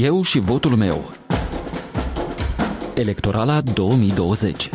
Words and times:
Eu 0.00 0.22
și 0.22 0.38
votul 0.38 0.76
meu. 0.76 1.04
Electorala 2.94 3.60
2020 3.60 4.70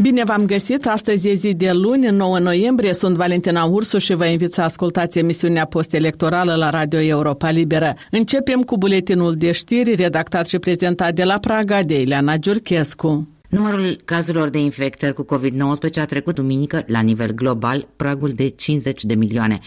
Bine 0.00 0.24
v-am 0.24 0.46
găsit! 0.46 0.86
Astăzi 0.86 1.28
e 1.28 1.34
zi 1.34 1.54
de 1.54 1.72
luni, 1.72 2.06
9 2.06 2.38
noiembrie. 2.38 2.94
Sunt 2.94 3.16
Valentina 3.16 3.64
Ursu 3.64 3.98
și 3.98 4.14
vă 4.14 4.26
invit 4.26 4.52
să 4.52 4.62
ascultați 4.62 5.18
emisiunea 5.18 5.64
post-electorală 5.64 6.54
la 6.54 6.70
Radio 6.70 7.00
Europa 7.00 7.50
Liberă. 7.50 7.94
Începem 8.10 8.62
cu 8.62 8.76
buletinul 8.76 9.34
de 9.34 9.52
știri 9.52 9.94
redactat 9.94 10.46
și 10.46 10.58
prezentat 10.58 11.14
de 11.14 11.24
la 11.24 11.38
Praga 11.38 11.82
de 11.82 12.00
Ileana 12.00 12.36
Giurchescu. 12.36 13.35
Numărul 13.48 13.96
cazurilor 14.04 14.48
de 14.48 14.58
infectări 14.58 15.14
cu 15.14 15.26
COVID-19 15.36 16.00
a 16.00 16.04
trecut 16.04 16.34
duminică 16.34 16.84
la 16.86 17.00
nivel 17.00 17.30
global 17.30 17.88
pragul 17.96 18.30
de 18.30 18.48
50 18.48 19.04
de 19.04 19.14
milioane. 19.14 19.58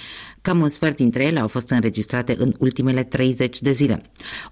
Cam 0.41 0.61
un 0.61 0.67
sfert 0.67 0.95
dintre 0.95 1.23
ele 1.23 1.39
au 1.39 1.47
fost 1.47 1.69
înregistrate 1.69 2.35
în 2.37 2.53
ultimele 2.59 3.03
30 3.03 3.61
de 3.61 3.71
zile. 3.71 4.01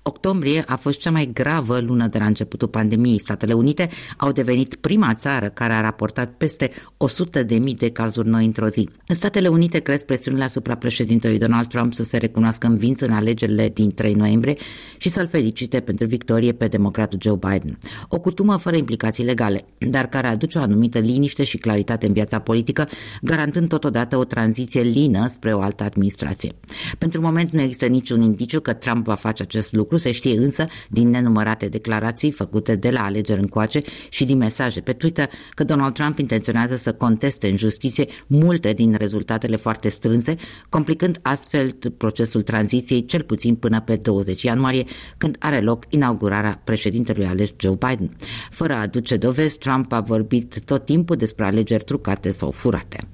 Octombrie 0.01 0.63
a 0.67 0.75
fost 0.75 0.99
cea 0.99 1.11
mai 1.11 1.29
gravă 1.33 1.79
lună 1.79 2.07
de 2.07 2.17
la 2.17 2.25
începutul 2.25 2.67
pandemiei. 2.67 3.19
Statele 3.19 3.53
Unite 3.53 3.89
au 4.17 4.31
devenit 4.31 4.75
prima 4.75 5.13
țară 5.13 5.49
care 5.49 5.73
a 5.73 5.81
raportat 5.81 6.33
peste 6.33 6.71
100 6.97 7.43
de 7.43 7.55
mii 7.55 7.75
de 7.75 7.91
cazuri 7.91 8.27
noi 8.27 8.45
într-o 8.45 8.67
zi. 8.67 8.89
În 9.07 9.15
Statele 9.15 9.47
Unite 9.47 9.79
cresc 9.79 10.05
presiunile 10.05 10.43
asupra 10.43 10.75
președintelui 10.75 11.37
Donald 11.37 11.67
Trump 11.67 11.93
să 11.93 12.03
se 12.03 12.17
recunoască 12.17 12.67
învins 12.67 12.99
în 12.99 13.11
alegerile 13.11 13.69
din 13.69 13.93
3 13.93 14.13
noiembrie 14.13 14.55
și 14.97 15.09
să-l 15.09 15.27
felicite 15.27 15.79
pentru 15.79 16.05
victorie 16.05 16.51
pe 16.51 16.67
democratul 16.67 17.19
Joe 17.21 17.35
Biden. 17.35 17.77
O 18.09 18.19
cutumă 18.19 18.57
fără 18.57 18.75
implicații 18.75 19.16
legale, 19.23 19.65
dar 19.77 20.07
care 20.07 20.27
aduce 20.27 20.57
o 20.57 20.61
anumită 20.61 20.99
liniște 20.99 21.43
și 21.43 21.57
claritate 21.57 22.05
în 22.05 22.13
viața 22.13 22.39
politică, 22.39 22.87
garantând 23.21 23.67
totodată 23.67 24.17
o 24.17 24.23
tranziție 24.23 24.81
lină 24.81 25.27
spre 25.27 25.53
o 25.53 25.61
altă 25.61 25.83
administrație. 25.83 26.51
Pentru 26.97 27.21
moment 27.21 27.51
nu 27.51 27.61
există 27.61 27.85
niciun 27.85 28.21
indiciu 28.21 28.59
că 28.59 28.73
Trump 28.73 29.05
va 29.05 29.15
face 29.15 29.43
acest 29.43 29.73
lucru, 29.73 29.97
se 29.97 30.11
știe 30.11 30.37
însă 30.37 30.67
din 30.89 31.09
nenumărate 31.09 31.67
declarații 31.67 32.31
făcute 32.31 32.75
de 32.75 32.89
la 32.89 33.03
alegeri 33.03 33.39
încoace 33.39 33.81
și 34.09 34.25
din 34.25 34.37
mesaje 34.37 34.79
pe 34.79 34.93
Twitter 34.93 35.29
că 35.53 35.63
Donald 35.63 35.93
Trump 35.93 36.19
intenționează 36.19 36.75
să 36.75 36.93
conteste 36.93 37.49
în 37.49 37.55
justiție 37.55 38.07
multe 38.27 38.73
din 38.73 38.95
rezultatele 38.97 39.55
foarte 39.55 39.89
strânse, 39.89 40.35
complicând 40.69 41.19
astfel 41.21 41.75
procesul 41.97 42.41
tranziției 42.41 43.05
cel 43.05 43.23
puțin 43.23 43.55
până 43.55 43.81
pe 43.81 43.95
20 43.95 44.43
ianuarie, 44.43 44.85
când 45.17 45.35
are 45.39 45.61
loc 45.61 45.85
inaugurarea 45.89 46.61
președintelui 46.63 47.25
ales 47.25 47.49
Joe 47.57 47.77
Biden. 47.87 48.17
Fără 48.51 48.73
a 48.73 48.81
aduce 48.81 49.06
dovezi, 49.15 49.57
Trump 49.57 49.91
a 49.91 50.01
vorbit 50.01 50.61
tot 50.65 50.85
timpul 50.85 51.15
despre 51.15 51.45
alegeri 51.45 51.83
trucate 51.83 52.31
sau 52.31 52.51
furate. 52.51 53.07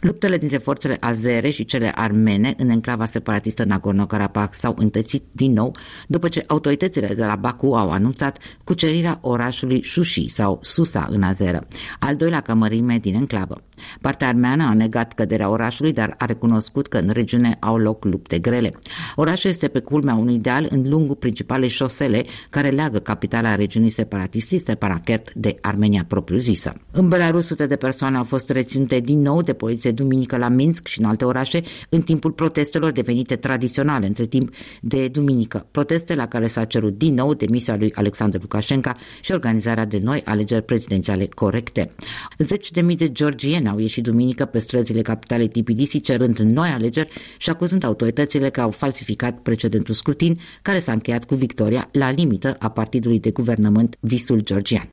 Luptele 0.00 0.38
dintre 0.38 0.56
forțele 0.56 0.96
azere 1.00 1.50
și 1.50 1.64
cele 1.64 1.92
armene 1.94 2.54
în 2.56 2.68
enclava 2.68 3.04
separatistă 3.04 3.64
Nagorno-Karabakh 3.64 4.52
s-au 4.52 4.74
întățit 4.76 5.24
din 5.32 5.52
nou 5.52 5.76
după 6.06 6.28
ce 6.28 6.44
autoritățile 6.46 7.06
de 7.06 7.24
la 7.24 7.36
Baku 7.36 7.66
au 7.66 7.90
anunțat 7.90 8.38
cucerirea 8.64 9.18
orașului 9.20 9.84
Shushi 9.84 10.28
sau 10.28 10.58
Susa 10.62 11.08
în 11.10 11.22
azeră, 11.22 11.66
al 11.98 12.16
doilea 12.16 12.40
cămărime 12.40 12.98
din 12.98 13.14
enclavă. 13.14 13.62
Partea 14.00 14.28
armeană 14.28 14.64
a 14.64 14.74
negat 14.74 15.12
căderea 15.12 15.48
orașului, 15.48 15.92
dar 15.92 16.14
a 16.18 16.24
recunoscut 16.24 16.86
că 16.86 16.98
în 16.98 17.08
regiune 17.12 17.56
au 17.60 17.76
loc 17.76 18.04
lupte 18.04 18.38
grele. 18.38 18.72
Orașul 19.16 19.50
este 19.50 19.68
pe 19.68 19.80
culmea 19.80 20.14
unui 20.14 20.38
deal 20.38 20.66
în 20.70 20.88
lungul 20.88 21.16
principalei 21.16 21.68
șosele 21.68 22.24
care 22.50 22.68
leagă 22.68 22.98
capitala 22.98 23.54
regiunii 23.54 23.90
separatiste 23.90 24.56
Stepanakert 24.56 25.32
de 25.32 25.56
Armenia 25.60 26.04
propriu-zisă. 26.08 26.74
În 26.90 27.08
Belarus, 27.08 27.46
sute 27.46 27.66
de 27.66 27.76
persoane 27.76 28.16
au 28.16 28.24
fost 28.24 28.50
reținute 28.50 29.00
din 29.00 29.20
nou 29.20 29.42
de 29.42 29.52
poliție 29.52 29.90
duminică 29.90 30.36
la 30.36 30.48
Minsk 30.48 30.86
și 30.86 31.00
în 31.00 31.04
alte 31.04 31.24
orașe 31.24 31.62
în 31.88 32.02
timpul 32.02 32.30
protestelor 32.30 32.90
devenite 32.90 33.36
tradiționale 33.36 34.06
între 34.06 34.26
timp 34.26 34.54
de 34.80 35.08
duminică. 35.08 35.66
Proteste 35.70 36.14
la 36.14 36.26
care 36.26 36.46
s-a 36.46 36.64
cerut 36.64 36.98
din 36.98 37.14
nou 37.14 37.34
demisia 37.34 37.76
lui 37.76 37.92
Alexander 37.94 38.40
Lukashenko 38.40 38.90
și 39.20 39.32
organizarea 39.32 39.84
de 39.84 40.00
noi 40.02 40.22
alegeri 40.24 40.64
prezidențiale 40.64 41.26
corecte. 41.34 41.90
Zeci 42.38 42.70
de 42.70 42.80
mii 42.80 42.96
de 42.96 43.12
georgieni 43.12 43.67
au 43.68 43.78
ieșit 43.78 44.02
duminică 44.02 44.44
pe 44.44 44.58
străzile 44.58 45.02
capitalei 45.02 45.48
Tbilisi 45.48 46.00
cerând 46.00 46.38
noi 46.38 46.68
alegeri 46.68 47.10
și 47.38 47.50
acuzând 47.50 47.84
autoritățile 47.84 48.50
că 48.50 48.60
au 48.60 48.70
falsificat 48.70 49.38
precedentul 49.38 49.94
scrutin 49.94 50.38
care 50.62 50.78
s-a 50.78 50.92
încheiat 50.92 51.24
cu 51.24 51.34
victoria 51.34 51.88
la 51.92 52.10
limită 52.10 52.56
a 52.58 52.70
partidului 52.70 53.20
de 53.20 53.30
guvernământ 53.30 53.96
Visul 54.00 54.40
Georgian. 54.40 54.88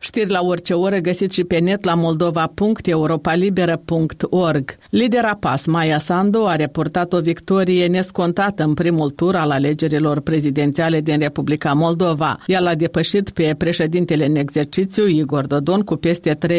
Știri 0.00 0.30
la 0.30 0.40
orice 0.42 0.74
oră 0.74 0.96
găsiți 0.96 1.34
și 1.34 1.44
pe 1.44 1.58
net 1.58 1.84
la 1.84 1.94
moldova.europalibera.org. 1.94 4.74
Lidera 4.90 5.36
PAS, 5.40 5.66
Maia 5.66 5.98
Sandu, 5.98 6.44
a 6.46 6.56
reportat 6.56 7.12
o 7.12 7.20
victorie 7.20 7.86
nescontată 7.86 8.62
în 8.62 8.74
primul 8.74 9.10
tur 9.10 9.36
al 9.36 9.50
alegerilor 9.50 10.20
prezidențiale 10.20 11.00
din 11.00 11.18
Republica 11.18 11.72
Moldova. 11.72 12.38
El 12.46 12.66
a 12.66 12.74
depășit 12.74 13.30
pe 13.30 13.54
președintele 13.58 14.26
în 14.26 14.36
exercițiu, 14.36 15.06
Igor 15.06 15.46
Dodon, 15.46 15.80
cu 15.80 15.96
peste 15.96 16.38
3,5%. 16.46 16.52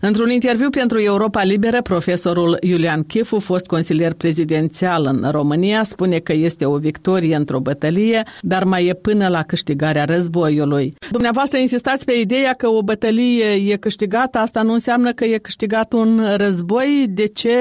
Într-un 0.00 0.30
interviu 0.30 0.70
pentru 0.70 1.00
Europa 1.00 1.42
Liberă, 1.42 1.82
profesorul 1.82 2.56
Iulian 2.60 3.02
Chifu, 3.02 3.40
fost 3.40 3.66
consilier 3.66 4.12
prezidențial 4.12 5.06
în 5.06 5.30
România, 5.30 5.82
spune 5.82 6.18
că 6.18 6.32
este 6.32 6.64
o 6.64 6.76
victorie 6.76 7.36
într-o 7.36 7.60
bătălie, 7.60 8.22
dar 8.40 8.64
mai 8.64 8.86
e 8.86 8.94
până 8.94 9.28
la 9.28 9.42
câștigarea 9.42 10.04
războiului. 10.04 10.94
Dumneavoastră 11.10 11.58
insistați 11.72 12.04
pe 12.04 12.12
ideea 12.12 12.52
că 12.52 12.68
o 12.68 12.82
bătălie 12.82 13.72
e 13.72 13.76
câștigată, 13.76 14.38
asta 14.38 14.62
nu 14.62 14.72
înseamnă 14.72 15.10
că 15.10 15.24
e 15.24 15.38
câștigat 15.38 15.92
un 15.92 16.10
război. 16.36 17.06
De 17.08 17.26
ce 17.28 17.56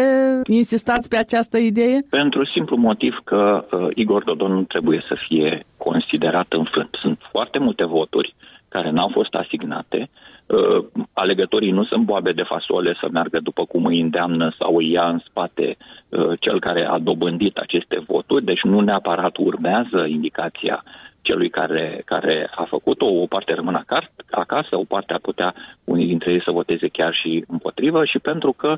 insistați 0.46 1.10
pe 1.10 1.18
această 1.18 1.58
idee? 1.58 2.00
Pentru 2.10 2.46
simplu 2.46 2.76
motiv 2.76 3.22
că 3.24 3.66
uh, 3.72 3.88
Igor 3.96 4.24
Dodon 4.24 4.52
nu 4.54 4.64
trebuie 4.64 5.04
să 5.08 5.16
fie 5.28 5.66
considerat 5.78 6.46
înfrânt. 6.50 6.90
Sunt 7.02 7.20
foarte 7.32 7.60
multe 7.60 7.86
voturi 7.86 8.36
care 8.70 8.90
n-au 8.90 9.10
fost 9.14 9.34
asignate. 9.34 10.10
Uh, 10.46 10.86
alegătorii 11.14 11.72
nu 11.72 11.84
sunt 11.84 12.04
boabe 12.04 12.32
de 12.32 12.44
fasole 12.44 12.98
să 13.00 13.08
meargă 13.12 13.40
după 13.40 13.66
cum 13.66 13.86
îi 13.86 14.02
îndeamnă 14.02 14.54
sau 14.60 14.76
îi 14.76 14.92
ia 14.92 15.08
în 15.10 15.20
spate 15.28 15.78
uh, 16.10 16.32
cel 16.40 16.60
care 16.60 16.86
a 16.86 17.00
dobândit 17.00 17.58
aceste 17.58 18.04
voturi, 18.08 18.46
deci 18.46 18.64
nu 18.64 18.80
neapărat 18.80 19.38
urmează 19.38 20.06
indicația 20.08 20.84
celui 21.32 21.50
care, 21.50 22.02
care 22.06 22.50
a 22.56 22.64
făcut-o, 22.64 23.06
o 23.06 23.26
parte 23.26 23.54
rămân 23.54 23.86
acasă, 24.32 24.76
o 24.76 24.84
parte 24.84 25.14
ar 25.14 25.20
putea 25.20 25.54
unii 25.84 26.08
dintre 26.08 26.32
ei 26.32 26.42
să 26.44 26.52
voteze 26.52 26.88
chiar 26.88 27.14
și 27.14 27.46
împotrivă 27.48 28.06
și 28.06 28.20
pentru 28.20 28.52
că 28.52 28.78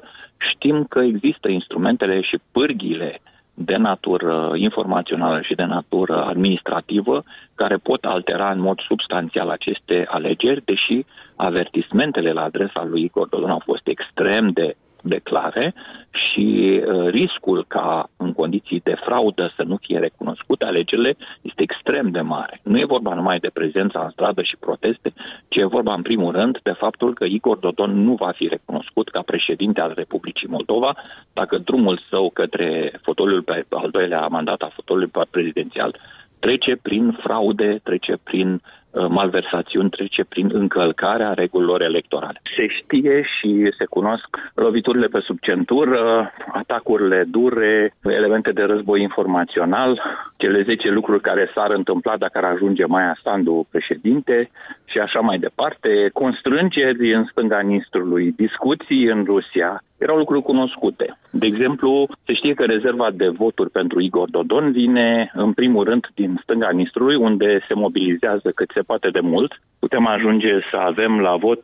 știm 0.52 0.84
că 0.84 1.00
există 1.00 1.48
instrumentele 1.50 2.22
și 2.22 2.38
pârghile 2.52 3.22
de 3.54 3.76
natură 3.76 4.52
informațională 4.56 5.42
și 5.42 5.56
de 5.56 5.64
natură 5.64 6.24
administrativă 6.24 7.24
care 7.56 7.76
pot 7.76 8.04
altera 8.04 8.52
în 8.52 8.60
mod 8.60 8.80
substanțial 8.80 9.50
aceste 9.50 10.06
alegeri, 10.08 10.66
deși 10.66 11.06
avertismentele 11.36 12.32
la 12.32 12.44
adresa 12.44 12.84
lui 12.84 13.02
Igor 13.04 13.28
Dodon 13.28 13.50
au 13.50 13.62
fost 13.66 13.88
extrem 13.88 14.50
de 14.50 14.76
declare 15.04 15.74
și 16.12 16.82
uh, 16.86 17.08
riscul 17.10 17.66
ca 17.68 18.10
în 18.18 18.34
condiții 18.34 18.82
de 18.84 18.96
fraudă 19.06 19.54
să 19.56 19.64
nu 19.64 19.78
fie 19.82 20.00
recunoscute 20.00 20.66
alegerile 20.66 21.16
este 21.42 21.62
extrem 21.62 22.10
de 22.10 22.22
mare. 22.22 22.60
Nu 22.64 22.80
e 22.80 22.86
vorba 22.86 23.14
numai 23.14 23.40
de 23.40 23.50
prezența 23.54 24.04
în 24.04 24.10
stradă 24.10 24.42
și 24.42 24.58
proteste, 24.60 25.14
ci 25.48 25.56
e 25.56 25.66
vorba 25.66 25.94
în 25.94 26.02
primul 26.02 26.32
rând 26.32 26.60
de 26.64 26.72
faptul 26.72 27.14
că 27.14 27.26
Igor 27.26 27.58
Dodon 27.58 28.04
nu 28.04 28.14
va 28.14 28.32
fi 28.36 28.48
recunoscut 28.48 29.10
ca 29.10 29.22
președinte 29.22 29.82
al 29.82 29.94
Republicii 29.96 30.48
Moldova 30.48 30.96
dacă 31.34 31.58
drumul 31.58 32.00
său 32.10 32.30
către 32.30 33.00
fotoliul 33.02 33.42
pe 33.42 33.66
al 33.70 33.90
doilea 33.90 34.28
mandat 34.28 34.62
a 34.62 34.72
fotoliului 34.74 35.12
prezidențial 35.30 36.00
trece 36.40 36.76
prin 36.82 37.18
fraude, 37.22 37.80
trece 37.84 38.18
prin 38.24 38.50
Uh, 38.54 38.83
malversațiuni 39.10 39.90
trece 39.90 40.24
prin 40.24 40.50
încălcarea 40.54 41.34
regulilor 41.34 41.82
electorale. 41.82 42.42
Se 42.56 42.68
știe 42.68 43.22
și 43.22 43.74
se 43.78 43.86
cunosc 43.86 44.28
loviturile 44.56 45.08
pe 45.08 45.20
sub 45.20 45.38
centură, 45.42 46.32
atacurile 46.52 47.24
dure, 47.28 47.94
elemente 48.04 48.52
de 48.52 48.62
război 48.62 49.02
informațional, 49.02 50.02
cele 50.38 50.62
10 50.62 50.90
lucruri 50.90 51.22
care 51.22 51.52
s-ar 51.54 51.72
întâmpla 51.72 52.18
dacă 52.18 52.38
ar 52.38 52.44
ajunge 52.44 52.86
Maia 52.86 53.18
Sandu 53.24 53.68
președinte 53.72 54.50
și 54.86 55.00
așa 55.00 55.20
mai 55.20 55.38
departe, 55.38 56.10
constrângeri 56.14 57.14
în 57.14 57.26
stânga 57.32 57.60
Nistrului, 57.60 58.32
discuții 58.32 59.06
în 59.06 59.24
Rusia, 59.24 59.82
erau 59.98 60.18
lucruri 60.18 60.42
cunoscute. 60.42 61.18
De 61.30 61.46
exemplu, 61.46 62.08
se 62.26 62.34
știe 62.34 62.54
că 62.54 62.64
rezerva 62.64 63.10
de 63.14 63.28
voturi 63.28 63.70
pentru 63.70 64.02
Igor 64.02 64.30
Dodon 64.30 64.72
vine 64.72 65.32
în 65.34 65.54
primul 65.54 65.84
rând 65.84 66.04
din 66.16 66.40
stânga 66.44 66.70
Nistrului, 66.70 67.16
unde 67.16 67.66
se 67.68 67.74
mobilizează 67.74 68.52
cât 68.56 68.70
se 68.74 68.82
poate 68.82 69.10
de 69.10 69.20
mult. 69.20 69.62
Putem 69.80 70.08
ajunge 70.08 70.54
să 70.72 70.78
avem 70.78 71.20
la 71.20 71.36
vot 71.36 71.60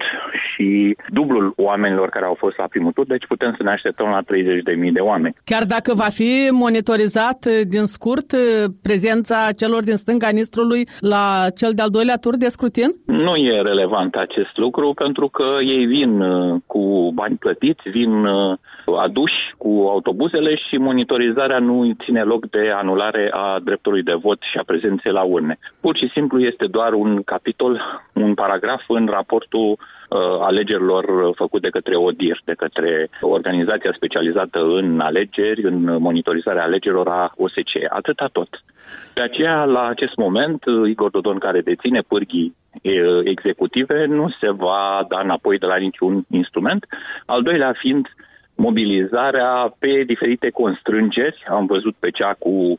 și 0.47 0.95
dublul 1.07 1.53
oamenilor 1.55 2.09
care 2.09 2.25
au 2.25 2.33
fost 2.33 2.57
la 2.57 2.67
primul 2.69 2.91
tur, 2.91 3.05
deci 3.05 3.25
putem 3.27 3.53
să 3.57 3.63
ne 3.63 3.71
așteptăm 3.71 4.07
la 4.07 4.21
30.000 4.21 4.91
de 4.93 4.99
oameni. 4.99 5.35
Chiar 5.43 5.63
dacă 5.65 5.93
va 5.93 6.09
fi 6.19 6.47
monitorizat 6.51 7.45
din 7.45 7.85
scurt 7.85 8.35
prezența 8.81 9.47
celor 9.57 9.83
din 9.83 9.95
stânga 9.95 10.29
Nistrului 10.29 10.87
la 10.99 11.45
cel 11.55 11.71
de-al 11.75 11.89
doilea 11.89 12.17
tur 12.17 12.37
de 12.37 12.47
scrutin? 12.47 12.89
Nu 13.05 13.35
e 13.35 13.61
relevant 13.61 14.15
acest 14.15 14.57
lucru 14.57 14.93
pentru 14.93 15.27
că 15.27 15.47
ei 15.61 15.85
vin 15.85 16.21
uh, 16.21 16.61
cu 16.65 17.11
bani 17.13 17.35
plătiți, 17.35 17.89
vin 17.89 18.18
uh, 18.25 18.57
aduși 18.97 19.53
cu 19.57 19.87
autobuzele 19.89 20.55
și 20.55 20.75
monitorizarea 20.77 21.59
nu 21.59 21.95
ține 22.03 22.21
loc 22.23 22.49
de 22.49 22.71
anulare 22.75 23.29
a 23.33 23.59
dreptului 23.63 24.03
de 24.03 24.13
vot 24.13 24.41
și 24.51 24.57
a 24.57 24.63
prezenței 24.65 25.11
la 25.11 25.21
urne. 25.21 25.57
Pur 25.79 25.97
și 25.97 26.09
simplu 26.13 26.39
este 26.39 26.65
doar 26.65 26.93
un 26.93 27.21
capitol, 27.23 27.81
un 28.13 28.33
paragraf 28.33 28.81
în 28.87 29.05
raportul 29.05 29.69
uh, 29.69 30.17
alegerilor 30.39 31.33
făcut 31.35 31.61
de 31.61 31.69
către 31.69 31.95
ODIR, 31.95 32.41
de 32.45 32.53
către 32.53 33.09
organizația 33.21 33.91
specializată 33.95 34.59
în 34.59 34.99
alegeri, 34.99 35.63
în 35.63 35.97
monitorizarea 35.99 36.63
alegerilor 36.63 37.07
a 37.07 37.33
OSCE. 37.37 37.85
Atâta 37.89 38.29
tot. 38.31 38.49
De 39.13 39.21
aceea, 39.21 39.63
la 39.63 39.87
acest 39.87 40.15
moment, 40.15 40.63
Igor 40.87 41.09
Dodon, 41.09 41.37
care 41.37 41.61
deține 41.61 42.01
pârghii 42.07 42.55
executive, 43.23 44.05
nu 44.05 44.29
se 44.39 44.49
va 44.49 45.05
da 45.07 45.19
înapoi 45.19 45.57
de 45.57 45.65
la 45.65 45.75
niciun 45.75 46.25
instrument. 46.29 46.85
Al 47.25 47.41
doilea 47.41 47.73
fiind 47.77 48.07
mobilizarea 48.59 49.75
pe 49.79 50.03
diferite 50.03 50.49
constrângeri. 50.49 51.43
Am 51.49 51.65
văzut 51.65 51.95
pe 51.99 52.09
cea 52.09 52.33
cu 52.39 52.49
uh, 52.49 52.77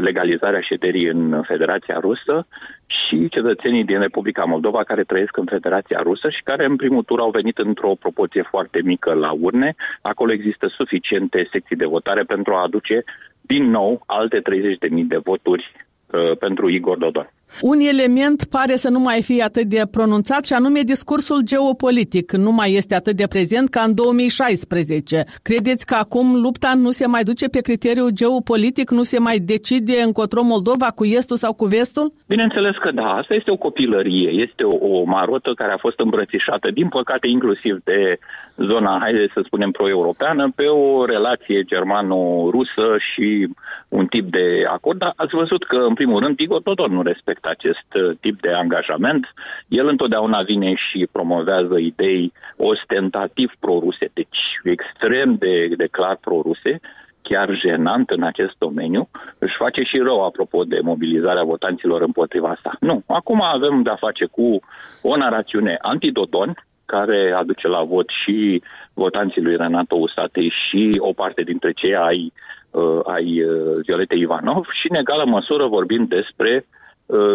legalizarea 0.00 0.60
șederii 0.60 1.06
în 1.06 1.42
Federația 1.46 1.98
Rusă 2.00 2.46
și 2.86 3.28
cetățenii 3.28 3.84
din 3.84 3.98
Republica 3.98 4.44
Moldova 4.44 4.84
care 4.84 5.02
trăiesc 5.02 5.36
în 5.36 5.44
Federația 5.44 6.00
Rusă 6.02 6.30
și 6.30 6.42
care 6.42 6.64
în 6.64 6.76
primul 6.76 7.02
tur 7.02 7.20
au 7.20 7.30
venit 7.30 7.58
într-o 7.58 7.94
proporție 7.94 8.42
foarte 8.42 8.80
mică 8.84 9.12
la 9.12 9.32
urne. 9.40 9.74
Acolo 10.02 10.32
există 10.32 10.66
suficiente 10.68 11.48
secții 11.52 11.76
de 11.76 11.86
votare 11.86 12.22
pentru 12.22 12.54
a 12.54 12.62
aduce 12.62 13.04
din 13.40 13.70
nou 13.70 14.02
alte 14.06 14.42
30.000 14.50 14.88
de 15.08 15.16
voturi 15.16 15.72
uh, 16.06 16.36
pentru 16.38 16.68
Igor 16.68 16.98
Dodon. 16.98 17.30
Un 17.60 17.78
element 17.92 18.44
pare 18.44 18.76
să 18.76 18.90
nu 18.90 18.98
mai 18.98 19.22
fie 19.22 19.42
atât 19.42 19.64
de 19.64 19.82
pronunțat 19.90 20.46
și 20.46 20.52
anume 20.52 20.80
discursul 20.80 21.40
geopolitic. 21.44 22.32
Nu 22.32 22.52
mai 22.52 22.72
este 22.72 22.94
atât 22.94 23.16
de 23.16 23.26
prezent 23.28 23.68
ca 23.68 23.80
în 23.80 23.94
2016. 23.94 25.24
Credeți 25.42 25.86
că 25.86 25.94
acum 25.94 26.40
lupta 26.40 26.72
nu 26.74 26.90
se 26.90 27.06
mai 27.06 27.22
duce 27.22 27.46
pe 27.48 27.60
criteriul 27.60 28.10
geopolitic, 28.10 28.90
nu 28.90 29.02
se 29.02 29.18
mai 29.18 29.38
decide 29.38 29.96
încotro 30.04 30.42
Moldova 30.42 30.88
cu 30.98 31.04
estul 31.04 31.36
sau 31.36 31.52
cu 31.54 31.64
vestul? 31.64 32.12
Bineînțeles 32.28 32.76
că 32.76 32.90
da, 32.90 33.08
asta 33.20 33.34
este 33.34 33.50
o 33.50 33.56
copilărie, 33.56 34.30
este 34.46 34.62
o, 34.64 34.98
o 34.98 35.04
marotă 35.04 35.52
care 35.56 35.72
a 35.72 35.84
fost 35.86 35.98
îmbrățișată, 35.98 36.70
din 36.70 36.88
păcate 36.88 37.28
inclusiv 37.28 37.74
de 37.84 38.18
zona, 38.56 38.98
haideți 39.00 39.32
să 39.32 39.40
spunem, 39.44 39.70
pro-europeană, 39.70 40.52
pe 40.54 40.64
o 40.64 41.04
relație 41.04 41.62
germano-rusă 41.62 42.86
și 43.12 43.48
un 43.88 44.06
tip 44.06 44.30
de 44.30 44.64
acord, 44.70 44.98
dar 44.98 45.12
ați 45.16 45.34
văzut 45.34 45.64
că, 45.64 45.76
în 45.76 45.94
primul 45.94 46.20
rând, 46.20 46.38
Igor 46.38 46.60
Dodon 46.60 46.92
nu 46.92 47.02
respectă 47.02 47.35
acest 47.44 47.88
uh, 47.94 48.16
tip 48.20 48.40
de 48.40 48.50
angajament. 48.50 49.26
El 49.68 49.86
întotdeauna 49.86 50.42
vine 50.42 50.74
și 50.74 51.08
promovează 51.12 51.78
idei 51.78 52.32
ostentativ 52.56 53.52
proruse, 53.60 54.10
deci 54.12 54.38
extrem 54.64 55.34
de, 55.34 55.68
de 55.76 55.86
clar 55.86 56.16
proruse, 56.20 56.80
chiar 57.28 57.48
jenant 57.66 58.10
în 58.10 58.22
acest 58.22 58.54
domeniu, 58.58 59.08
își 59.38 59.56
face 59.58 59.82
și 59.82 59.98
rău 59.98 60.24
apropo 60.24 60.64
de 60.64 60.78
mobilizarea 60.82 61.42
votanților 61.42 62.02
împotriva 62.02 62.58
sa. 62.62 62.76
Nu, 62.80 63.02
acum 63.06 63.42
avem 63.42 63.82
de-a 63.82 63.96
face 63.96 64.24
cu 64.24 64.60
o 65.02 65.16
narațiune 65.16 65.76
antidodon, 65.80 66.54
care 66.84 67.32
aduce 67.36 67.68
la 67.68 67.82
vot 67.82 68.08
și 68.24 68.62
votanții 68.94 69.42
lui 69.42 69.56
Renato 69.56 69.96
Usate 69.96 70.40
și 70.48 70.90
o 70.98 71.12
parte 71.12 71.42
dintre 71.42 71.72
cei 71.72 71.96
ai, 71.96 72.32
uh, 72.70 73.00
ai 73.04 73.42
uh, 73.42 73.72
Violete 73.86 74.14
Ivanov 74.14 74.64
și 74.80 74.86
în 74.90 74.96
egală 74.96 75.24
măsură 75.24 75.66
vorbim 75.66 76.04
despre 76.04 76.52
Uh, 76.56 76.85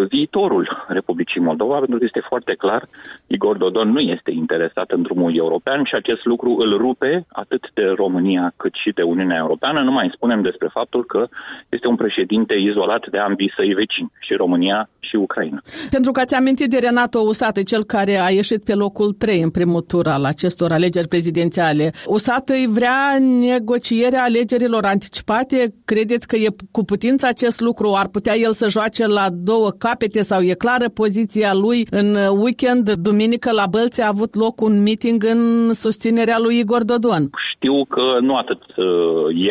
viitorul 0.09 0.85
Republicii 0.87 1.41
Moldova, 1.41 1.77
pentru 1.77 1.97
că 1.97 2.03
este 2.05 2.23
foarte 2.27 2.53
clar, 2.53 2.87
Igor 3.27 3.57
Dodon 3.57 3.89
nu 3.91 3.99
este 3.99 4.31
interesat 4.31 4.91
în 4.91 5.01
drumul 5.01 5.35
european 5.35 5.83
și 5.83 5.95
acest 5.95 6.25
lucru 6.25 6.55
îl 6.59 6.77
rupe 6.77 7.25
atât 7.31 7.63
de 7.73 7.85
România 7.95 8.53
cât 8.57 8.73
și 8.73 8.91
de 8.91 9.01
Uniunea 9.01 9.37
Europeană. 9.37 9.81
Nu 9.81 9.91
mai 9.91 10.11
spunem 10.13 10.41
despre 10.41 10.69
faptul 10.71 11.05
că 11.05 11.27
este 11.69 11.87
un 11.87 11.95
președinte 11.95 12.53
izolat 12.53 13.07
de 13.11 13.17
ambii 13.17 13.53
săi 13.55 13.73
vecini, 13.73 14.11
și 14.19 14.33
România 14.33 14.89
și 14.99 15.15
Ucraina. 15.15 15.61
Pentru 15.89 16.11
că 16.11 16.19
ați 16.19 16.35
amintit 16.35 16.69
de 16.69 16.77
Renato 16.77 17.19
Usate, 17.19 17.63
cel 17.63 17.83
care 17.83 18.19
a 18.19 18.29
ieșit 18.29 18.63
pe 18.63 18.73
locul 18.73 19.13
3 19.13 19.41
în 19.41 19.49
primul 19.49 19.81
tur 19.81 20.07
al 20.07 20.25
acestor 20.25 20.71
alegeri 20.71 21.07
prezidențiale. 21.07 21.91
Usate 22.05 22.65
vrea 22.69 23.17
negocierea 23.39 24.23
alegerilor 24.23 24.85
anticipate. 24.85 25.73
Credeți 25.85 26.27
că 26.27 26.35
e 26.35 26.47
cu 26.71 26.83
putință 26.83 27.27
acest 27.27 27.59
lucru? 27.59 27.93
Ar 27.95 28.07
putea 28.07 28.35
el 28.35 28.53
să 28.53 28.69
joace 28.69 29.07
la 29.07 29.27
două 29.31 29.60
două 29.61 29.73
capete 29.87 30.21
sau 30.31 30.41
e 30.41 30.63
clară 30.65 30.87
poziția 31.01 31.51
lui. 31.53 31.79
În 31.99 32.07
weekend, 32.43 32.85
duminică, 33.07 33.49
la 33.51 33.65
Bălți 33.73 34.01
a 34.01 34.13
avut 34.15 34.35
loc 34.35 34.61
un 34.61 34.83
meeting 34.83 35.23
în 35.33 35.41
susținerea 35.73 36.37
lui 36.39 36.55
Igor 36.59 36.83
Dodon. 36.83 37.23
Știu 37.53 37.85
că 37.85 38.05
nu 38.21 38.35
atât 38.35 38.61
uh, 38.75 38.85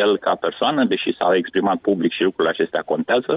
el 0.03 0.17
ca 0.17 0.33
persoană, 0.45 0.85
deși 0.85 1.15
s-a 1.17 1.29
exprimat 1.35 1.77
public 1.87 2.11
și 2.11 2.23
lucrurile 2.23 2.53
acestea 2.53 2.81
contează, 2.91 3.33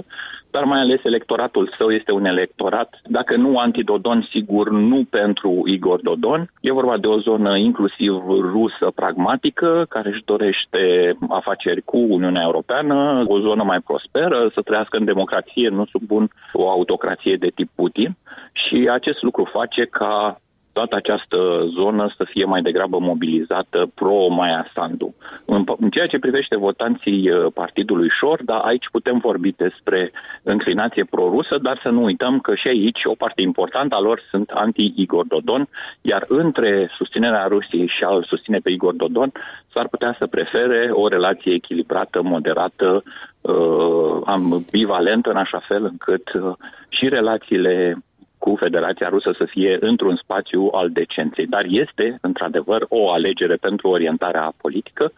dar 0.55 0.63
mai 0.63 0.79
ales 0.79 0.99
electoratul 1.03 1.73
său 1.77 1.89
este 1.89 2.11
un 2.11 2.25
electorat, 2.25 2.89
dacă 3.17 3.35
nu 3.35 3.57
antidodon, 3.57 4.27
sigur 4.31 4.69
nu 4.69 4.99
pentru 5.09 5.63
Igor 5.65 5.99
Dodon. 6.01 6.51
E 6.61 6.71
vorba 6.71 6.97
de 6.97 7.07
o 7.07 7.19
zonă 7.19 7.57
inclusiv 7.57 8.13
rusă 8.55 8.87
pragmatică, 8.95 9.85
care 9.89 10.09
își 10.09 10.25
dorește 10.25 10.81
afaceri 11.29 11.81
cu 11.81 11.97
Uniunea 11.97 12.41
Europeană, 12.49 13.25
o 13.27 13.39
zonă 13.39 13.63
mai 13.63 13.79
prosperă, 13.79 14.51
să 14.53 14.61
trăiască 14.61 14.97
în 14.97 15.05
democrație, 15.05 15.67
nu 15.69 15.85
sub 15.85 16.11
un, 16.11 16.27
o 16.65 16.69
autocrație 16.69 17.35
de 17.35 17.49
tip 17.55 17.69
Putin. 17.75 18.17
Și 18.53 18.89
acest 18.91 19.21
lucru 19.21 19.43
face 19.51 19.85
ca 19.85 20.41
toată 20.77 20.95
această 20.95 21.37
zonă 21.77 22.13
să 22.17 22.23
fie 22.23 22.45
mai 22.45 22.61
degrabă 22.61 22.97
mobilizată 22.99 23.79
pro-Maia 23.93 24.71
Sandu. 24.73 25.15
În, 25.45 25.63
în 25.79 25.89
ceea 25.89 26.07
ce 26.07 26.19
privește 26.25 26.57
votanții 26.57 27.29
uh, 27.29 27.45
partidului 27.53 28.09
Șor, 28.19 28.39
da, 28.43 28.57
aici 28.57 28.87
putem 28.91 29.17
vorbi 29.17 29.51
despre 29.51 30.11
înclinație 30.43 31.03
pro-rusă, 31.03 31.57
dar 31.61 31.79
să 31.83 31.89
nu 31.89 32.03
uităm 32.03 32.39
că 32.39 32.55
și 32.55 32.67
aici 32.67 33.01
o 33.03 33.15
parte 33.23 33.41
importantă 33.41 33.95
a 33.95 33.99
lor 33.99 34.21
sunt 34.29 34.49
anti-Igor 34.49 35.25
Dodon, 35.25 35.67
iar 36.01 36.23
între 36.27 36.89
susținerea 36.97 37.45
Rusiei 37.47 37.87
și 37.87 38.03
a 38.03 38.19
susține 38.27 38.59
pe 38.63 38.71
Igor 38.71 38.93
Dodon 38.93 39.31
s-ar 39.73 39.87
putea 39.87 40.15
să 40.19 40.27
prefere 40.27 40.89
o 40.91 41.07
relație 41.07 41.53
echilibrată, 41.53 42.21
moderată, 42.21 43.03
uh, 43.41 44.21
ambivalentă, 44.25 45.29
în 45.29 45.37
așa 45.37 45.61
fel 45.67 45.83
încât 45.83 46.33
uh, 46.33 46.53
și 46.89 47.09
relațiile 47.09 48.03
cu 48.45 48.55
Federația 48.55 49.09
Rusă 49.09 49.31
să 49.37 49.45
fie 49.45 49.77
într-un 49.79 50.15
spațiu 50.15 50.69
al 50.71 50.89
decenței. 50.89 51.47
Dar 51.47 51.65
este, 51.67 52.17
într-adevăr, 52.21 52.85
o 52.89 53.11
alegere 53.11 53.55
pentru 53.55 53.87
orientarea 53.87 54.53
politică, 54.61 55.11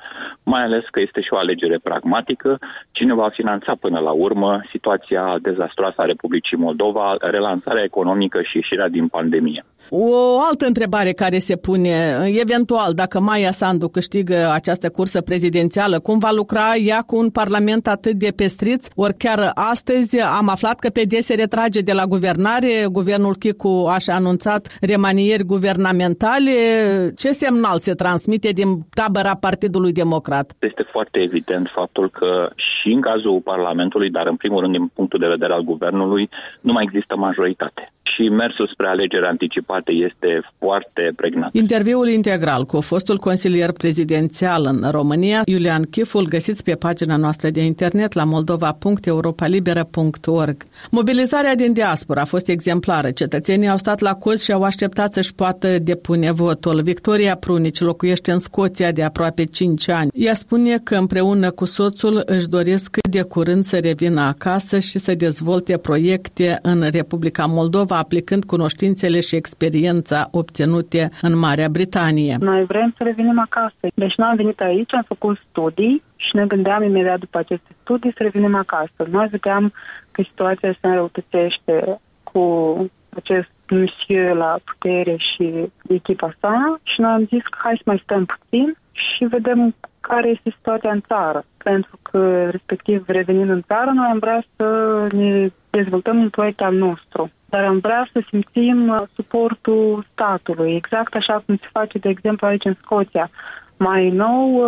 mai 0.44 0.63
ales 0.63 0.83
că 0.91 1.00
este 1.00 1.21
și 1.21 1.33
o 1.33 1.38
alegere 1.38 1.77
pragmatică. 1.83 2.59
Cine 2.91 3.13
va 3.13 3.29
finanța 3.29 3.74
până 3.79 4.00
la 4.00 4.12
urmă 4.12 4.62
situația 4.69 5.38
dezastroasă 5.41 6.01
a 6.01 6.12
Republicii 6.13 6.57
Moldova, 6.57 7.15
relansarea 7.19 7.84
economică 7.84 8.41
și 8.41 8.55
ieșirea 8.57 8.88
din 8.88 9.07
pandemie? 9.07 9.63
O 9.89 10.39
altă 10.50 10.65
întrebare 10.65 11.12
care 11.12 11.38
se 11.38 11.55
pune, 11.55 12.17
eventual, 12.41 12.93
dacă 12.93 13.19
Maia 13.19 13.51
Sandu 13.51 13.88
câștigă 13.88 14.51
această 14.53 14.89
cursă 14.89 15.22
prezidențială, 15.22 16.00
cum 16.00 16.19
va 16.19 16.31
lucra 16.31 16.75
ea 16.75 17.01
cu 17.01 17.17
un 17.17 17.29
parlament 17.29 17.88
atât 17.88 18.13
de 18.13 18.31
pestriț? 18.36 18.88
Ori 18.96 19.17
chiar 19.17 19.51
astăzi 19.53 20.22
am 20.22 20.50
aflat 20.50 20.79
că 20.79 20.89
PD 20.89 21.13
se 21.19 21.36
retrage 21.36 21.79
de 21.79 21.93
la 21.93 22.05
guvernare, 22.05 22.86
guvernul 22.91 23.05
guvernul 23.17 23.36
Chicu 23.36 23.88
așa 23.98 24.13
anunțat 24.13 24.77
remanieri 24.81 25.43
guvernamentale. 25.43 26.55
Ce 27.15 27.31
semnal 27.31 27.79
se 27.79 27.93
transmite 27.93 28.50
din 28.50 28.69
tabăra 29.00 29.36
Partidului 29.36 29.91
Democrat? 29.91 30.55
Este 30.60 30.84
foarte 30.91 31.19
evident 31.19 31.69
faptul 31.74 32.10
că 32.10 32.50
și 32.55 32.89
în 32.91 33.01
cazul 33.01 33.41
Parlamentului, 33.43 34.10
dar 34.10 34.27
în 34.27 34.36
primul 34.36 34.60
rând 34.60 34.74
din 34.74 34.88
punctul 34.88 35.19
de 35.19 35.27
vedere 35.27 35.53
al 35.53 35.62
guvernului, 35.62 36.29
nu 36.62 36.72
mai 36.74 36.84
există 36.84 37.15
majoritate 37.15 37.91
și 38.17 38.29
mersul 38.29 38.67
spre 38.74 38.88
alegeri 38.88 39.25
anticipate 39.25 39.76
este 39.86 40.41
foarte 40.60 41.12
pregnant. 41.15 41.53
Interviul 41.53 42.10
integral 42.10 42.65
cu 42.65 42.81
fostul 42.81 43.17
consilier 43.17 43.72
prezidențial 43.72 44.65
în 44.65 44.88
România, 44.91 45.41
Iulian 45.46 45.84
Chiful, 45.84 46.27
găsiți 46.27 46.63
pe 46.63 46.75
pagina 46.75 47.15
noastră 47.15 47.50
de 47.50 47.63
internet 47.63 48.13
la 48.13 48.24
moldova.europalibera.org. 48.24 50.63
Mobilizarea 50.91 51.55
din 51.55 51.74
diaspora 51.74 52.22
a 52.22 52.25
fost 52.25 52.48
exemplară. 52.48 53.12
Cetățenii 53.12 53.67
au 53.67 53.77
stat 53.77 54.00
la 54.00 54.13
coz 54.13 54.43
și 54.43 54.51
au 54.51 54.63
așteptat 54.63 55.13
să-și 55.13 55.36
poată 55.36 55.79
depune 55.79 56.31
votul. 56.31 56.81
Victoria 56.81 57.36
Prunici 57.36 57.79
locuiește 57.79 58.31
în 58.31 58.39
Scoția 58.39 58.91
de 58.91 59.03
aproape 59.03 59.43
5 59.43 59.89
ani. 59.89 60.10
Ea 60.13 60.34
spune 60.34 60.79
că 60.84 60.96
împreună 60.96 61.51
cu 61.51 61.65
soțul 61.65 62.22
își 62.25 62.48
doresc 62.48 62.89
cât 62.89 63.07
de 63.07 63.22
curând 63.22 63.65
să 63.65 63.77
revină 63.77 64.22
acasă 64.22 64.79
și 64.79 65.00
să 65.00 65.15
dezvolte 65.15 65.77
proiecte 65.77 66.60
în 66.62 66.88
Republica 66.91 67.46
Moldova, 67.46 67.98
aplicând 67.98 68.46
cunoștințele 68.46 69.19
și 69.19 69.36
experiența 69.57 70.27
obținute 70.31 71.09
în 71.21 71.37
Marea 71.37 71.69
Britanie. 71.69 72.35
Noi 72.39 72.65
vrem 72.65 72.93
să 72.97 73.03
revenim 73.03 73.39
acasă. 73.39 73.87
Deci 73.93 74.15
nu 74.15 74.25
am 74.25 74.35
venit 74.35 74.59
aici, 74.59 74.93
am 74.93 75.05
făcut 75.07 75.37
studii 75.49 76.03
și 76.15 76.35
ne 76.35 76.45
gândeam 76.45 76.83
imediat 76.83 77.19
după 77.19 77.37
aceste 77.37 77.75
studii 77.81 78.13
să 78.17 78.23
revenim 78.23 78.55
acasă. 78.55 79.07
Noi 79.09 79.27
vedeam 79.27 79.73
că 80.11 80.21
situația 80.21 80.77
se 80.81 80.87
înrăutățește 80.87 81.99
cu 82.23 82.43
acest 83.15 83.49
monsieur 83.69 84.35
la 84.35 84.59
putere 84.63 85.15
și 85.17 85.71
echipa 85.87 86.35
sa 86.39 86.79
și 86.83 87.01
noi 87.01 87.11
am 87.11 87.25
zis 87.25 87.41
că 87.43 87.57
hai 87.63 87.75
să 87.75 87.83
mai 87.85 88.01
stăm 88.03 88.25
puțin 88.25 88.77
și 88.91 89.25
vedem 89.25 89.75
care 90.07 90.29
este 90.29 90.53
situația 90.55 90.91
în 90.91 91.01
țară. 91.07 91.45
Pentru 91.63 91.99
că, 92.01 92.49
respectiv, 92.49 93.03
revenind 93.07 93.49
în 93.49 93.61
țară, 93.61 93.91
noi 93.93 94.07
am 94.11 94.19
vrea 94.19 94.43
să 94.55 94.65
ne 95.11 95.49
dezvoltăm 95.69 96.17
un 96.17 96.29
proiect 96.29 96.61
al 96.61 96.73
nostru. 96.73 97.31
Dar 97.49 97.63
am 97.63 97.79
vrea 97.79 98.09
să 98.11 98.23
simțim 98.29 99.07
suportul 99.15 100.05
statului, 100.11 100.75
exact 100.75 101.15
așa 101.15 101.43
cum 101.45 101.55
se 101.55 101.67
face, 101.71 101.97
de 101.97 102.09
exemplu, 102.09 102.47
aici 102.47 102.65
în 102.65 102.75
Scoția. 102.81 103.29
Mai 103.77 104.09
nou, 104.09 104.63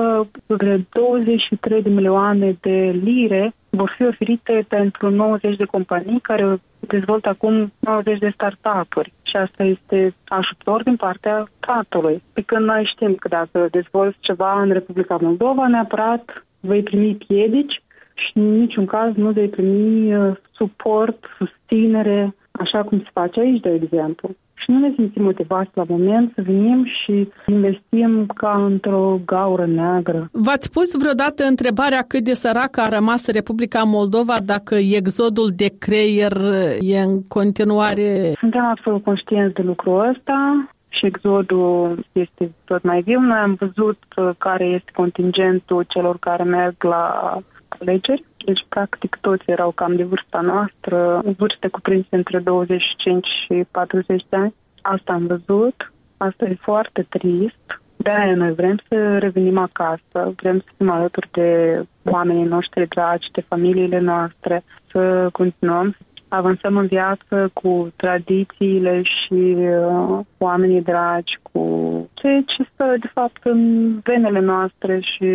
vreo 0.46 0.78
23 0.90 1.82
de 1.82 1.90
milioane 1.90 2.58
de 2.62 3.00
lire 3.04 3.54
vor 3.70 3.94
fi 3.96 4.04
oferite 4.04 4.66
pentru 4.68 5.10
90 5.10 5.56
de 5.56 5.66
companii 5.66 6.20
care 6.20 6.62
dezvoltă 6.80 7.30
acum 7.30 7.74
90 7.80 8.20
de 8.20 8.32
startup-uri 8.34 9.14
și 9.30 9.36
asta 9.36 9.64
este 9.64 10.16
ajutor 10.28 10.84
din 10.84 10.96
partea 10.96 11.48
statului. 11.58 12.24
Pe 12.34 12.42
când 12.42 12.66
noi 12.66 12.92
știm 12.94 13.14
că 13.16 13.28
dacă 13.28 13.68
dezvolți 13.72 14.18
ceva 14.20 14.62
în 14.62 14.72
Republica 14.72 15.18
Moldova, 15.22 15.68
neapărat 15.68 16.46
vei 16.60 16.84
primi 16.84 17.16
piedici 17.16 17.82
și 18.14 18.32
în 18.34 18.60
niciun 18.60 18.86
caz 18.86 19.16
nu 19.16 19.32
vei 19.32 19.48
primi 19.48 20.16
uh, 20.16 20.36
suport, 20.52 21.26
susținere, 21.38 22.36
așa 22.52 22.84
cum 22.84 23.00
se 23.00 23.10
face 23.14 23.40
aici, 23.40 23.62
de 23.62 23.80
exemplu 23.84 24.36
și 24.62 24.72
nu 24.72 24.80
ne 24.80 24.92
simțim 24.96 25.24
motivați 25.24 25.72
la 25.74 25.84
moment 25.88 26.32
să 26.36 26.42
venim 26.46 26.86
și 26.86 27.30
investim 27.46 28.26
ca 28.36 28.66
într-o 28.66 29.20
gaură 29.26 29.66
neagră. 29.66 30.30
V-ați 30.32 30.72
pus 30.72 30.96
vreodată 30.98 31.44
întrebarea 31.44 32.06
cât 32.08 32.24
de 32.24 32.34
săracă 32.34 32.82
a 32.82 32.90
rămas 32.90 33.32
Republica 33.32 33.82
Moldova 33.84 34.38
dacă 34.46 34.76
exodul 34.76 35.50
de 35.56 35.70
creier 35.80 36.34
e 36.80 37.00
în 37.00 37.22
continuare? 37.28 38.34
Suntem 38.40 38.66
absolut 38.66 39.04
conștienți 39.04 39.54
de 39.54 39.62
lucrul 39.62 40.08
ăsta 40.10 40.70
și 40.90 41.06
exodul 41.06 42.06
este 42.12 42.52
tot 42.66 42.84
mai 42.84 43.02
viu. 43.02 43.20
Noi 43.20 43.38
am 43.38 43.54
văzut 43.60 44.00
uh, 44.16 44.30
care 44.38 44.66
este 44.66 44.92
contingentul 44.94 45.86
celor 45.88 46.18
care 46.20 46.44
merg 46.44 46.84
la 46.84 47.38
alegeri 47.80 48.24
deci, 48.46 48.66
practic, 48.70 49.18
toți 49.22 49.44
erau 49.46 49.72
cam 49.72 49.96
de 49.96 50.04
vârsta 50.04 50.42
noastră, 50.42 51.22
vârste 51.38 51.68
cuprinse 51.68 52.16
între 52.16 52.40
25 52.40 53.28
și 53.28 53.66
40 53.72 54.26
de 54.30 54.36
ani. 54.38 54.54
Asta 54.82 55.14
am 55.14 55.28
văzut, 55.28 55.94
asta 56.18 56.46
e 56.46 56.58
foarte 56.60 57.06
trist. 57.10 57.82
De-aia 57.96 58.36
noi 58.36 58.54
vrem 58.54 58.80
să 58.88 59.18
revenim 59.18 59.58
acasă, 59.58 60.34
vrem 60.36 60.60
să 60.60 60.66
fim 60.78 60.90
alături 60.90 61.30
de 61.32 61.82
oamenii 62.04 62.44
noștri 62.44 62.88
dragi, 62.88 63.32
de 63.32 63.42
familiile 63.42 64.00
noastre, 64.00 64.64
să 64.92 65.30
continuăm 65.32 65.96
să 65.98 66.04
avansăm 66.30 66.78
în 66.78 66.86
viață 66.86 67.50
cu 67.54 67.94
tradițiile 67.96 69.02
și 69.02 69.56
uh, 69.58 70.20
oamenii 70.38 70.82
dragi, 70.82 71.38
cu 71.52 71.64
ceea 72.14 72.44
ce 72.46 72.68
stă, 72.74 72.96
de 73.00 73.10
fapt, 73.14 73.44
în 73.44 73.92
venele 74.00 74.40
noastre 74.40 75.00
și 75.00 75.26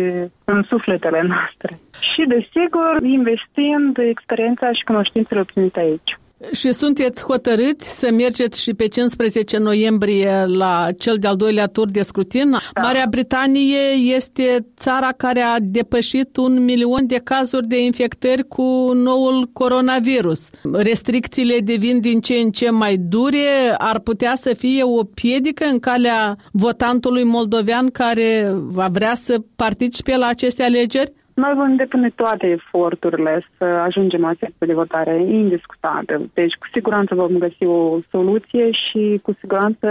în 0.43 0.63
sufletele 0.63 1.21
noastre. 1.33 1.75
Și, 1.99 2.25
desigur, 2.27 2.99
investind 3.01 3.97
experiența 3.97 4.71
și 4.71 4.83
cunoștințele 4.83 5.39
obținute 5.39 5.79
aici. 5.79 6.17
Și 6.51 6.73
sunteți 6.73 7.23
hotărâți 7.23 7.99
să 7.99 8.11
mergeți 8.11 8.61
și 8.61 8.73
pe 8.73 8.87
15 8.87 9.57
noiembrie 9.57 10.45
la 10.47 10.87
cel 10.97 11.17
de-al 11.19 11.35
doilea 11.35 11.67
tur 11.67 11.91
de 11.91 12.01
scrutin? 12.01 12.49
Da. 12.49 12.81
Marea 12.81 13.05
Britanie 13.09 14.15
este 14.15 14.67
țara 14.77 15.11
care 15.17 15.39
a 15.39 15.55
depășit 15.59 16.37
un 16.37 16.63
milion 16.63 17.07
de 17.07 17.21
cazuri 17.23 17.67
de 17.67 17.83
infectări 17.83 18.47
cu 18.47 18.91
noul 18.93 19.49
coronavirus. 19.53 20.49
Restricțiile 20.73 21.59
devin 21.59 21.99
din 21.99 22.19
ce 22.19 22.33
în 22.33 22.51
ce 22.51 22.69
mai 22.69 22.97
dure. 22.97 23.75
Ar 23.77 23.99
putea 23.99 24.35
să 24.35 24.53
fie 24.53 24.83
o 24.83 25.03
piedică 25.03 25.65
în 25.65 25.79
calea 25.79 26.37
votantului 26.51 27.23
moldovean 27.23 27.89
care 27.89 28.51
va 28.53 28.87
vrea 28.91 29.15
să 29.15 29.41
participe 29.55 30.17
la 30.17 30.27
aceste 30.27 30.63
alegeri? 30.63 31.13
Noi 31.35 31.53
vom 31.53 31.75
depune 31.75 32.09
toate 32.09 32.47
eforturile 32.47 33.41
să 33.57 33.63
ajungem 33.63 34.21
la 34.21 34.33
sector 34.39 34.67
de 34.67 34.73
votare 34.73 35.23
indiscutabil. 35.23 36.29
Deci, 36.33 36.53
cu 36.53 36.67
siguranță 36.73 37.15
vom 37.15 37.37
găsi 37.37 37.65
o 37.65 37.99
soluție 38.09 38.71
și 38.71 39.19
cu 39.23 39.35
siguranță 39.39 39.87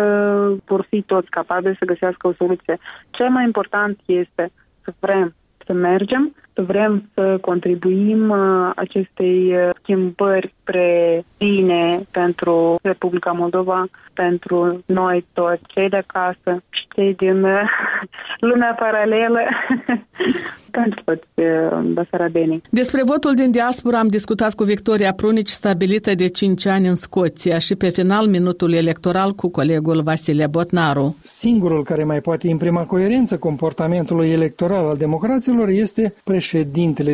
vor 0.64 0.86
fi 0.88 1.02
toți 1.02 1.30
capabili 1.30 1.76
să 1.78 1.84
găsească 1.84 2.26
o 2.26 2.32
soluție. 2.32 2.78
Cel 3.10 3.28
mai 3.30 3.44
important 3.44 3.98
este 4.06 4.52
să 4.84 4.92
vrem 4.98 5.34
să 5.66 5.72
mergem, 5.72 6.34
să 6.52 6.53
vrem 6.54 7.10
să 7.14 7.38
contribuim 7.40 8.30
uh, 8.30 8.70
acestei 8.76 9.54
uh, 9.54 9.70
schimbări 9.82 10.54
spre 10.60 11.24
bine 11.38 12.06
pentru 12.10 12.78
Republica 12.82 13.30
Moldova, 13.30 13.86
pentru 14.12 14.82
noi 14.86 15.26
toți, 15.32 15.62
cei 15.66 15.88
de 15.88 15.96
acasă 15.96 16.62
și 16.70 16.86
cei 16.94 17.14
din 17.14 17.44
uh, 17.44 17.60
lumea 18.50 18.76
paralelă 18.78 19.40
pentru 20.78 21.00
toți 21.04 21.26
basarabenii. 21.92 22.62
Despre 22.70 23.02
votul 23.04 23.34
din 23.34 23.50
diaspora 23.50 23.98
am 23.98 24.06
discutat 24.06 24.54
cu 24.54 24.64
Victoria 24.64 25.12
Prunici, 25.12 25.48
stabilită 25.48 26.14
de 26.14 26.28
5 26.28 26.66
ani 26.66 26.88
în 26.88 26.94
Scoția 26.94 27.58
și 27.58 27.74
pe 27.74 27.88
final 27.88 28.26
minutul 28.26 28.72
electoral 28.72 29.32
cu 29.32 29.50
colegul 29.50 30.02
Vasile 30.02 30.46
Botnaru. 30.46 31.16
Singurul 31.22 31.82
care 31.84 32.04
mai 32.04 32.20
poate 32.20 32.48
imprima 32.48 32.84
coerență 32.84 33.38
comportamentului 33.38 34.30
electoral 34.30 34.84
al 34.88 34.96
democraților 34.96 35.68
este 35.68 36.14
președintele 36.24 36.43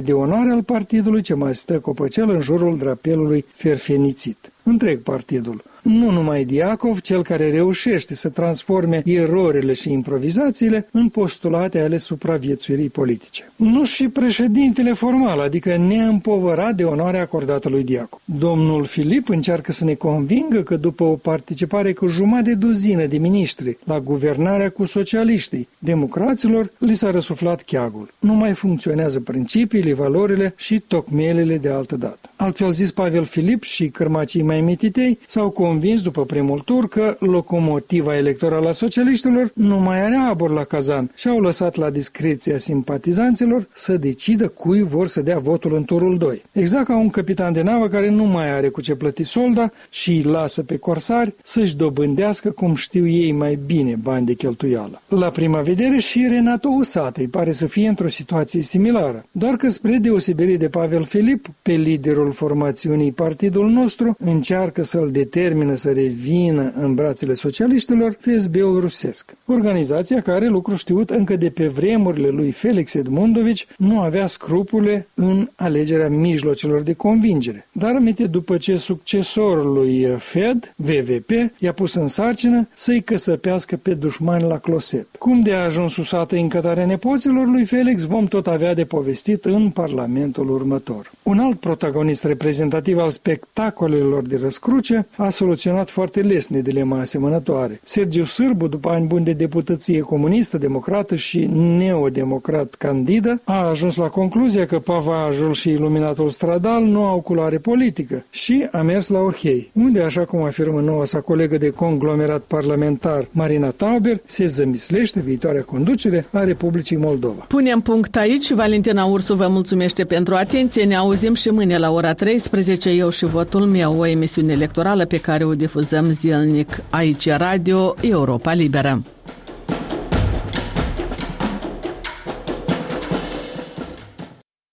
de 0.00 0.12
onoare 0.12 0.50
al 0.50 0.62
partidului 0.62 1.22
ce 1.22 1.34
mai 1.34 1.54
stă 1.54 1.80
copăcel 1.80 2.30
în 2.30 2.40
jurul 2.40 2.78
drapelului 2.78 3.44
fierfenițit. 3.54 4.52
Întreg 4.62 5.02
partidul 5.02 5.62
nu 5.82 6.10
numai 6.10 6.44
Diacov, 6.44 7.00
cel 7.00 7.22
care 7.22 7.50
reușește 7.50 8.14
să 8.14 8.28
transforme 8.28 9.02
erorile 9.04 9.72
și 9.72 9.92
improvizațiile 9.92 10.88
în 10.90 11.08
postulate 11.08 11.80
ale 11.80 11.98
supraviețuirii 11.98 12.88
politice. 12.88 13.52
Nu 13.56 13.84
și 13.84 14.08
președintele 14.08 14.92
formal, 14.92 15.40
adică 15.40 15.76
neîmpovărat 15.76 16.74
de 16.74 16.84
onoarea 16.84 17.20
acordată 17.20 17.68
lui 17.68 17.84
Diacov. 17.84 18.20
Domnul 18.24 18.84
Filip 18.84 19.28
încearcă 19.28 19.72
să 19.72 19.84
ne 19.84 19.94
convingă 19.94 20.62
că 20.62 20.76
după 20.76 21.04
o 21.04 21.14
participare 21.14 21.92
cu 21.92 22.06
jumătate 22.06 22.38
de 22.42 22.54
duzină 22.54 23.06
de 23.06 23.18
miniștri 23.18 23.78
la 23.84 24.00
guvernarea 24.00 24.70
cu 24.70 24.84
socialiștii, 24.84 25.68
democraților 25.78 26.72
li 26.78 26.94
s-a 26.94 27.10
răsuflat 27.10 27.62
cheagul. 27.62 28.08
Nu 28.18 28.34
mai 28.34 28.52
funcționează 28.52 29.20
principiile, 29.20 29.92
valorile 29.92 30.54
și 30.56 30.78
tocmelele 30.78 31.58
de 31.58 31.68
altă 31.68 31.96
dată. 31.96 32.30
Altfel 32.36 32.72
zis, 32.72 32.90
Pavel 32.90 33.24
Filip 33.24 33.62
și 33.62 33.88
cârmacii 33.88 34.42
mai 34.42 34.60
mititei 34.60 35.18
s-au 35.26 35.50
convins 35.70 36.02
după 36.02 36.24
primul 36.24 36.58
tur 36.58 36.88
că 36.88 37.16
locomotiva 37.18 38.16
electorală 38.16 38.68
a 38.68 38.72
socialiștilor 38.72 39.50
nu 39.54 39.78
mai 39.78 40.04
are 40.04 40.14
abur 40.14 40.50
la 40.50 40.64
cazan 40.64 41.10
și 41.14 41.28
au 41.28 41.40
lăsat 41.40 41.76
la 41.76 41.90
discreția 41.90 42.58
simpatizanților 42.58 43.68
să 43.74 43.96
decidă 43.96 44.48
cui 44.48 44.82
vor 44.82 45.06
să 45.06 45.22
dea 45.22 45.38
votul 45.38 45.74
în 45.74 45.84
turul 45.84 46.18
2. 46.18 46.42
Exact 46.52 46.86
ca 46.86 46.96
un 46.96 47.10
capitan 47.10 47.52
de 47.52 47.62
navă 47.62 47.86
care 47.86 48.08
nu 48.08 48.24
mai 48.24 48.50
are 48.50 48.68
cu 48.68 48.80
ce 48.80 48.94
plăti 48.94 49.22
solda 49.22 49.70
și 49.90 50.10
îi 50.10 50.22
lasă 50.22 50.62
pe 50.62 50.76
corsari 50.76 51.34
să-și 51.42 51.76
dobândească 51.76 52.50
cum 52.50 52.74
știu 52.74 53.06
ei 53.06 53.32
mai 53.32 53.58
bine 53.66 53.98
bani 54.02 54.26
de 54.26 54.34
cheltuială. 54.34 55.02
La 55.08 55.30
prima 55.30 55.60
vedere 55.60 55.98
și 55.98 56.26
Renato 56.28 56.68
Usatei 56.68 57.28
pare 57.28 57.52
să 57.52 57.66
fie 57.66 57.88
într-o 57.88 58.08
situație 58.08 58.62
similară, 58.62 59.24
doar 59.32 59.56
că 59.56 59.68
spre 59.68 59.96
deosebire 60.00 60.56
de 60.56 60.68
Pavel 60.68 61.04
Filip, 61.04 61.46
pe 61.62 61.72
liderul 61.72 62.32
formațiunii 62.32 63.12
partidul 63.12 63.68
nostru 63.70 64.16
încearcă 64.24 64.82
să-l 64.82 65.10
determine 65.10 65.58
determină 65.60 65.74
să 65.74 65.92
revină 65.92 66.72
în 66.80 66.94
brațele 66.94 67.34
socialiștilor 67.34 68.16
FSB-ul 68.20 68.80
rusesc. 68.80 69.34
Organizația 69.46 70.20
care, 70.20 70.46
lucru 70.46 70.76
știut 70.76 71.10
încă 71.10 71.36
de 71.36 71.50
pe 71.50 71.66
vremurile 71.66 72.28
lui 72.28 72.50
Felix 72.50 72.94
Edmundovici, 72.94 73.66
nu 73.76 74.00
avea 74.00 74.26
scrupule 74.26 75.06
în 75.14 75.48
alegerea 75.56 76.08
mijlocelor 76.08 76.80
de 76.80 76.92
convingere. 76.92 77.68
Dar 77.72 77.94
aminte 77.94 78.26
după 78.26 78.56
ce 78.56 78.76
succesorul 78.76 79.72
lui 79.72 80.14
Fed, 80.18 80.74
VVP, 80.76 81.30
i-a 81.58 81.72
pus 81.72 81.94
în 81.94 82.08
sarcină 82.08 82.68
să-i 82.74 83.02
căsăpească 83.02 83.76
pe 83.76 83.94
dușmani 83.94 84.48
la 84.48 84.58
closet. 84.58 85.06
Cum 85.18 85.40
de 85.40 85.52
a 85.52 85.64
ajuns 85.64 85.92
susată 85.92 86.36
încătarea 86.36 86.86
nepoților 86.86 87.46
lui 87.46 87.64
Felix 87.64 88.02
vom 88.02 88.26
tot 88.26 88.46
avea 88.46 88.74
de 88.74 88.84
povestit 88.84 89.44
în 89.44 89.70
Parlamentul 89.70 90.50
următor. 90.50 91.10
Un 91.22 91.38
alt 91.38 91.60
protagonist 91.60 92.24
reprezentativ 92.24 92.98
al 92.98 93.10
spectacolelor 93.10 94.22
de 94.22 94.36
răscruce 94.36 95.06
a 95.16 95.30
soluționat 95.50 95.90
foarte 95.90 96.20
lesne 96.20 96.60
dilema 96.60 97.00
asemănătoare. 97.00 97.80
Sergiu 97.84 98.24
Sârbu, 98.24 98.68
după 98.68 98.90
ani 98.90 99.06
buni 99.06 99.24
de 99.24 99.32
deputăție 99.32 100.00
comunistă, 100.00 100.58
democrată 100.58 101.16
și 101.16 101.46
neodemocrat 101.52 102.74
candidă, 102.74 103.40
a 103.44 103.68
ajuns 103.68 103.96
la 103.96 104.08
concluzia 104.08 104.66
că 104.66 104.78
pavajul 104.78 105.52
și 105.52 105.70
iluminatul 105.70 106.28
stradal 106.28 106.82
nu 106.82 107.04
au 107.04 107.20
culoare 107.20 107.58
politică 107.58 108.24
și 108.30 108.68
a 108.70 108.82
mers 108.82 109.08
la 109.08 109.18
Orhei, 109.18 109.70
unde, 109.74 110.02
așa 110.02 110.24
cum 110.24 110.42
afirmă 110.42 110.80
noua 110.80 111.04
sa 111.04 111.20
colegă 111.20 111.58
de 111.58 111.70
conglomerat 111.70 112.40
parlamentar 112.40 113.26
Marina 113.30 113.70
Tauber, 113.70 114.20
se 114.24 114.46
zămislește 114.46 115.20
viitoarea 115.20 115.62
conducere 115.62 116.26
a 116.30 116.44
Republicii 116.44 116.96
Moldova. 116.96 117.44
Punem 117.48 117.80
punct 117.80 118.16
aici. 118.16 118.52
Valentina 118.52 119.04
Ursu 119.04 119.34
vă 119.34 119.46
mulțumește 119.48 120.04
pentru 120.04 120.34
atenție. 120.34 120.84
Ne 120.84 120.96
auzim 120.96 121.34
și 121.34 121.50
mâine 121.50 121.78
la 121.78 121.90
ora 121.90 122.14
13, 122.14 122.90
eu 122.90 123.10
și 123.10 123.24
votul 123.24 123.64
meu, 123.64 123.98
o 123.98 124.06
emisiune 124.06 124.52
electorală 124.52 125.04
pe 125.04 125.16
care 125.16 125.39
care 125.40 125.52
o 125.52 125.54
difuzăm 125.54 126.10
zilnic 126.10 126.82
aici 126.90 127.28
Radio 127.28 127.94
Europa 128.00 128.52
Liberă. 128.52 129.02